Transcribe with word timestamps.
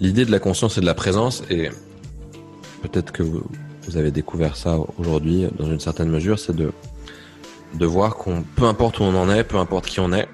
l'idée 0.00 0.24
de 0.24 0.30
la 0.30 0.38
conscience 0.38 0.78
et 0.78 0.80
de 0.80 0.86
la 0.86 0.94
présence, 0.94 1.42
et 1.50 1.70
peut-être 2.82 3.12
que 3.12 3.22
vous, 3.22 3.44
avez 3.96 4.10
découvert 4.10 4.56
ça 4.56 4.78
aujourd'hui 4.98 5.46
dans 5.58 5.66
une 5.66 5.80
certaine 5.80 6.08
mesure, 6.08 6.38
c'est 6.38 6.56
de, 6.56 6.72
de 7.74 7.86
voir 7.86 8.16
qu'on, 8.16 8.42
peu 8.42 8.64
importe 8.64 8.98
où 8.98 9.02
on 9.02 9.14
en 9.14 9.30
est, 9.30 9.44
peu 9.44 9.58
importe 9.58 9.86
qui 9.86 10.00
on 10.00 10.12
est, 10.12 10.26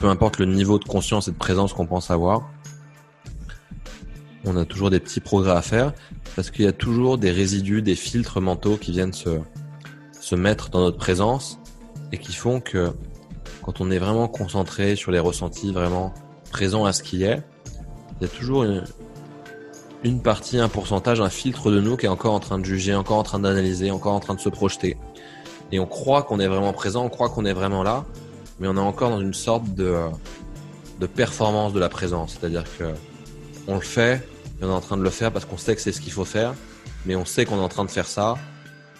peu 0.00 0.08
importe 0.08 0.38
le 0.38 0.46
niveau 0.46 0.78
de 0.78 0.84
conscience 0.84 1.28
et 1.28 1.30
de 1.30 1.36
présence 1.36 1.72
qu'on 1.72 1.86
pense 1.86 2.10
avoir, 2.10 2.50
on 4.44 4.56
a 4.56 4.64
toujours 4.64 4.90
des 4.90 5.00
petits 5.00 5.20
progrès 5.20 5.52
à 5.52 5.62
faire 5.62 5.92
parce 6.34 6.50
qu'il 6.50 6.64
y 6.64 6.68
a 6.68 6.72
toujours 6.72 7.18
des 7.18 7.30
résidus, 7.30 7.82
des 7.82 7.94
filtres 7.94 8.40
mentaux 8.40 8.76
qui 8.76 8.92
viennent 8.92 9.12
se, 9.12 9.40
se 10.20 10.34
mettre 10.34 10.70
dans 10.70 10.80
notre 10.80 10.98
présence 10.98 11.58
et 12.12 12.18
qui 12.18 12.32
font 12.32 12.60
que 12.60 12.92
quand 13.62 13.80
on 13.80 13.90
est 13.90 13.98
vraiment 13.98 14.28
concentré 14.28 14.94
sur 14.94 15.10
les 15.10 15.18
ressentis, 15.18 15.72
vraiment 15.72 16.12
présent 16.50 16.84
à 16.84 16.92
ce 16.92 17.02
qui 17.02 17.24
est, 17.24 17.42
il 18.20 18.22
y 18.22 18.26
a 18.26 18.28
toujours 18.28 18.64
une, 18.64 18.84
une 20.06 20.22
partie, 20.22 20.58
un 20.58 20.68
pourcentage, 20.68 21.20
un 21.20 21.30
filtre 21.30 21.70
de 21.70 21.80
nous 21.80 21.96
qui 21.96 22.06
est 22.06 22.08
encore 22.08 22.32
en 22.32 22.40
train 22.40 22.58
de 22.58 22.64
juger, 22.64 22.94
encore 22.94 23.18
en 23.18 23.22
train 23.22 23.40
d'analyser, 23.40 23.90
encore 23.90 24.14
en 24.14 24.20
train 24.20 24.34
de 24.34 24.40
se 24.40 24.48
projeter. 24.48 24.96
Et 25.72 25.80
on 25.80 25.86
croit 25.86 26.22
qu'on 26.22 26.38
est 26.38 26.46
vraiment 26.46 26.72
présent, 26.72 27.04
on 27.04 27.08
croit 27.08 27.28
qu'on 27.28 27.44
est 27.44 27.52
vraiment 27.52 27.82
là, 27.82 28.04
mais 28.60 28.68
on 28.68 28.76
est 28.76 28.80
encore 28.80 29.10
dans 29.10 29.20
une 29.20 29.34
sorte 29.34 29.74
de, 29.74 29.96
de 31.00 31.06
performance 31.06 31.72
de 31.72 31.80
la 31.80 31.88
présence. 31.88 32.38
C'est-à-dire 32.38 32.64
que 32.78 32.84
on 33.66 33.74
le 33.74 33.80
fait, 33.80 34.26
et 34.60 34.64
on 34.64 34.68
est 34.68 34.72
en 34.72 34.80
train 34.80 34.96
de 34.96 35.02
le 35.02 35.10
faire 35.10 35.32
parce 35.32 35.44
qu'on 35.44 35.58
sait 35.58 35.74
que 35.74 35.82
c'est 35.82 35.92
ce 35.92 36.00
qu'il 36.00 36.12
faut 36.12 36.24
faire, 36.24 36.54
mais 37.04 37.16
on 37.16 37.24
sait 37.24 37.44
qu'on 37.44 37.56
est 37.56 37.64
en 37.64 37.68
train 37.68 37.84
de 37.84 37.90
faire 37.90 38.06
ça, 38.06 38.36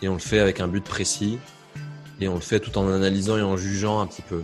et 0.03 0.09
on 0.09 0.15
le 0.15 0.19
fait 0.19 0.41
avec 0.41 0.59
un 0.59 0.67
but 0.67 0.85
précis, 0.85 1.39
et 2.21 2.27
on 2.27 2.35
le 2.35 2.41
fait 2.41 2.59
tout 2.59 2.77
en 2.79 2.91
analysant 2.91 3.39
et 3.39 3.43
en 3.43 3.57
jugeant 3.57 4.01
un 4.01 4.07
petit 4.09 4.23
peu. 4.23 4.43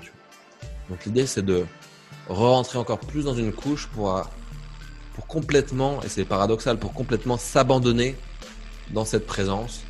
Donc 0.91 1.05
l'idée 1.07 1.27
c'est 1.27 1.45
de 1.45 1.65
re-rentrer 2.29 2.79
encore 2.79 3.01
plus 3.01 3.25
dans 3.25 3.35
une 3.35 3.53
couche 3.53 3.89
pour 3.89 4.23
pour 5.15 5.27
complètement, 5.27 6.03
et 6.03 6.09
c'est 6.09 6.25
paradoxal, 6.25 6.79
pour 6.79 6.93
complètement 6.93 7.37
s'abandonner 7.37 8.17
dans 8.91 9.05
cette 9.05 9.27
présence. 9.27 9.83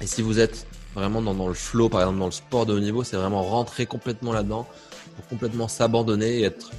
Et 0.00 0.06
si 0.06 0.22
vous 0.22 0.40
êtes 0.40 0.66
vraiment 0.94 1.22
dans, 1.22 1.48
le 1.48 1.54
flow, 1.54 1.88
par 1.88 2.00
exemple 2.00 2.18
dans 2.18 2.26
le 2.26 2.32
sport 2.32 2.66
de 2.66 2.74
haut 2.74 2.80
niveau, 2.80 3.04
c'est 3.04 3.16
vraiment 3.16 3.42
rentrer 3.42 3.86
complètement 3.86 4.32
là-dedans, 4.32 4.66
pour 5.16 5.26
complètement 5.26 5.68
s'abandonner 5.68 6.40
et 6.40 6.44
être 6.44 6.70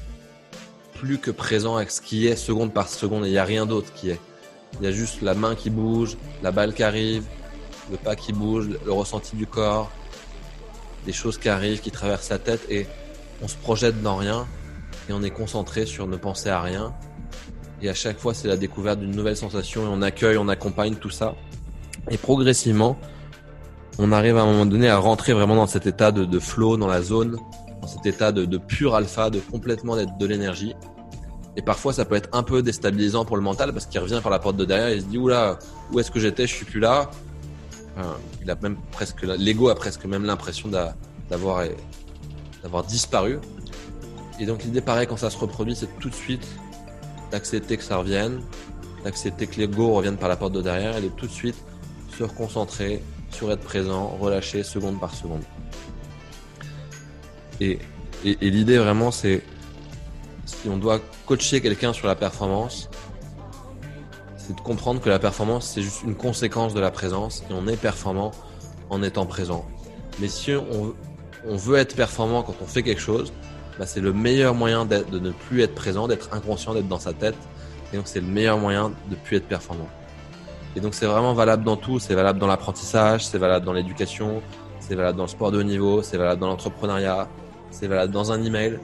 plus 0.96 1.18
que 1.18 1.32
présent 1.32 1.78
avec 1.78 1.92
ce 1.92 2.02
qui 2.02 2.28
est 2.28 2.36
seconde 2.36 2.74
par 2.74 2.90
seconde. 2.90 3.26
Et 3.26 3.30
il 3.30 3.32
n'y 3.32 3.38
a 3.38 3.44
rien 3.44 3.66
d'autre 3.66 3.94
qui 3.94 4.10
est. 4.10 4.20
Il 4.80 4.86
y 4.86 4.88
a 4.88 4.92
juste 4.92 5.22
la 5.22 5.36
main 5.36 5.56
qui 5.56 5.70
bouge, 5.70 6.18
la 6.42 6.52
balle 6.52 6.74
qui 6.74 6.84
arrive, 6.84 7.26
le 7.92 7.98
pas 7.98 8.16
qui 8.16 8.34
bouge, 8.34 8.70
le 8.84 8.92
ressenti 8.92 9.36
du 9.36 9.46
corps, 9.46 9.92
des 11.06 11.14
choses 11.14 11.38
qui 11.38 11.50
arrivent, 11.50 11.80
qui 11.80 11.92
traversent 11.92 12.28
sa 12.28 12.40
tête 12.40 12.62
et 12.70 12.88
on 13.42 13.48
se 13.48 13.56
projette 13.56 14.02
dans 14.02 14.16
rien 14.16 14.48
et 15.10 15.14
on 15.14 15.22
est 15.22 15.32
concentré 15.32 15.86
sur 15.86 16.08
ne 16.08 16.16
penser 16.16 16.50
à 16.50 16.62
rien 16.62 16.94
et 17.84 17.90
à 17.90 17.94
chaque 17.94 18.18
fois, 18.18 18.34
c'est 18.34 18.48
la 18.48 18.56
découverte 18.56 19.02
d'une 19.02 19.12
nouvelle 19.12 19.36
sensation 19.36 19.84
et 19.84 19.90
on 19.90 20.02
accueille, 20.02 20.38
on 20.38 20.48
accompagne 20.48 20.96
tout 20.96 21.10
ça. 21.10 21.36
Et 22.10 22.18
progressivement, 22.18 22.98
on 24.00 24.14
arrive 24.14 24.38
à 24.38 24.44
un 24.44 24.46
moment 24.46 24.66
donné 24.66 24.88
à 24.88 24.98
rentrer 24.98 25.34
vraiment 25.34 25.56
dans 25.56 25.68
cet 25.68 25.86
état 25.86 26.14
de, 26.14 26.40
flow, 26.40 26.78
dans 26.78 26.88
la 26.88 27.02
zone, 27.02 27.38
dans 27.82 27.88
cet 27.88 28.06
état 28.06 28.32
de, 28.32 28.58
pur 28.58 28.96
alpha, 28.96 29.30
de 29.30 29.40
complètement 29.40 29.98
d'être 29.98 30.18
de 30.18 30.26
l'énergie. 30.26 30.74
Et 31.58 31.62
parfois, 31.62 31.92
ça 31.92 32.06
peut 32.06 32.16
être 32.16 32.30
un 32.32 32.42
peu 32.42 32.62
déstabilisant 32.62 33.26
pour 33.26 33.36
le 33.36 33.44
mental 33.44 33.74
parce 33.74 33.86
qu'il 33.86 34.00
revient 34.00 34.22
par 34.24 34.32
la 34.32 34.40
porte 34.40 34.56
de 34.56 34.64
derrière 34.64 34.88
et 34.88 34.96
il 34.96 35.02
se 35.02 35.08
dit 35.08 35.18
oula, 35.18 35.60
où 35.92 36.00
est-ce 36.00 36.10
que 36.10 36.22
j'étais? 36.22 36.48
Je 36.48 36.54
suis 36.54 36.66
plus 36.66 36.80
là. 36.80 37.12
il 38.42 38.50
a 38.50 38.56
même 38.56 38.78
presque 38.94 39.24
l'ego 39.24 39.68
a 39.68 39.76
presque 39.76 40.06
même 40.06 40.24
l'impression 40.24 40.70
d'avoir 40.70 41.66
d'avoir 42.64 42.86
disparu. 42.86 43.40
Et 44.40 44.46
donc 44.46 44.64
l'idée 44.64 44.82
pareil 44.82 45.06
quand 45.06 45.18
ça 45.18 45.30
se 45.30 45.38
reproduit, 45.38 45.76
c'est 45.76 46.00
tout 46.00 46.10
de 46.10 46.16
suite 46.16 46.48
d'accepter 47.34 47.78
que 47.78 47.84
ça 47.84 47.98
revienne, 47.98 48.42
d'accepter 49.04 49.48
que 49.48 49.60
l'ego 49.60 49.92
revienne 49.96 50.18
par 50.18 50.30
la 50.30 50.36
porte 50.36 50.54
de 50.54 50.62
derrière 50.62 50.96
et 50.98 51.02
de 51.02 51.08
tout 51.08 51.26
de 51.26 51.32
suite 51.32 51.56
se 52.16 52.24
reconcentrer 52.24 53.02
sur 53.32 53.52
être 53.52 53.64
présent, 53.64 54.08
relâcher 54.22 54.62
seconde 54.62 55.00
par 55.00 55.16
seconde. 55.16 55.42
Et, 57.60 57.80
l'idée 58.24 58.78
vraiment, 58.78 59.10
c'est 59.10 59.42
si 60.46 60.70
on 60.70 60.78
doit 60.78 61.00
coacher 61.26 61.60
quelqu'un 61.60 61.92
sur 61.92 62.06
la 62.06 62.16
performance, 62.16 62.88
c'est 64.38 64.56
de 64.56 64.62
comprendre 64.62 65.02
que 65.02 65.10
la 65.10 65.18
performance, 65.18 65.72
c'est 65.74 65.82
juste 65.82 66.04
une 66.04 66.16
conséquence 66.16 66.76
de 66.76 66.80
la 66.80 66.92
présence 66.92 67.44
et 67.50 67.54
on 67.54 67.68
est 67.68 67.78
performant 67.78 68.30
en 68.92 69.02
étant 69.02 69.26
présent. 69.26 69.66
Mais 70.20 70.28
si 70.28 70.52
on, 70.52 70.94
on 71.48 71.56
veut 71.56 71.78
être 71.78 71.96
performant 71.96 72.44
quand 72.44 72.56
on 72.62 72.68
fait 72.68 72.84
quelque 72.84 73.02
chose, 73.02 73.34
bah, 73.80 73.86
c'est 73.86 74.02
le 74.02 74.14
meilleur 74.14 74.54
moyen 74.54 74.86
de 74.86 75.20
ne 75.20 75.32
plus 75.32 75.62
être 75.62 75.76
présent, 75.76 76.08
d'être 76.08 76.34
inconscient, 76.34 76.74
d'être 76.74 76.88
dans 76.88 77.00
sa 77.00 77.14
tête. 77.14 77.38
Et 77.92 77.98
donc 77.98 78.08
c'est 78.08 78.22
le 78.22 78.28
meilleur 78.28 78.58
moyen 78.58 78.92
de 79.10 79.16
plus 79.16 79.38
être 79.38 79.48
performant. 79.48 79.90
Et 80.76 80.80
donc 80.80 80.94
c'est 80.96 81.06
vraiment 81.06 81.34
valable 81.34 81.64
dans 81.64 81.78
tout, 81.78 82.00
c'est 82.00 82.16
valable 82.16 82.40
dans 82.40 82.48
l'apprentissage, 82.48 83.26
c'est 83.26 83.38
valable 83.38 83.66
dans 83.66 83.74
l'éducation, 83.74 84.42
c'est 84.80 84.96
valable 84.96 85.18
dans 85.18 85.26
le 85.26 85.30
sport 85.30 85.52
de 85.52 85.60
haut 85.60 85.64
niveau, 85.64 86.02
c'est 86.02 86.18
valable 86.18 86.42
dans 86.42 86.48
l'entrepreneuriat, 86.48 87.30
c'est 87.70 87.88
valable 87.88 88.12
dans 88.12 88.32
un 88.32 88.44
email. 88.44 88.80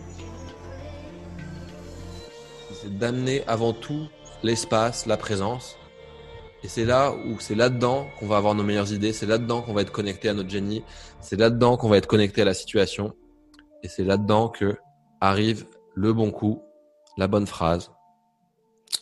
C'est 2.81 2.97
d'amener 2.97 3.44
avant 3.47 3.73
tout 3.73 4.07
l'espace, 4.44 5.05
la 5.05 5.17
présence. 5.17 5.75
Et 6.63 6.67
c'est 6.67 6.85
là 6.85 7.13
où 7.13 7.39
c'est 7.39 7.55
là-dedans 7.55 8.07
qu'on 8.19 8.28
va 8.28 8.38
avoir 8.38 8.53
nos 8.53 8.63
meilleures 8.63 8.91
idées, 8.94 9.13
c'est 9.13 9.25
là-dedans 9.25 9.61
qu'on 9.61 9.73
va 9.73 9.81
être 9.81 9.91
connecté 9.91 10.29
à 10.29 10.33
notre 10.33 10.49
génie, 10.49 10.83
c'est 11.22 11.39
là-dedans 11.39 11.78
qu'on 11.78 11.89
va 11.89 11.97
être 11.97 12.07
connecté 12.07 12.41
à 12.41 12.45
la 12.45 12.53
situation. 12.53 13.13
Et 13.84 13.88
c'est 13.88 14.03
là-dedans 14.03 14.50
que 14.50 14.78
arrive 15.22 15.66
le 15.95 16.13
bon 16.13 16.31
coup, 16.31 16.62
la 17.17 17.28
bonne 17.28 17.47
phrase. 17.47 17.91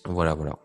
Voilà, 0.05 0.33
voilà. 0.33 0.57